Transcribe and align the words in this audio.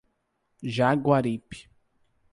Jaguaripe 0.77 1.69